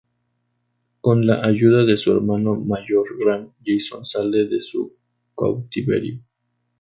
Con 0.99 1.27
la 1.27 1.43
ayuda 1.45 1.85
de 1.85 1.95
su 1.95 2.11
hermano 2.11 2.55
mayor 2.59 3.05
Grant, 3.19 3.51
Jason 3.63 4.03
sale 4.03 4.47
de 4.47 4.59
su 4.59 4.95
cautiverio. 5.37 6.19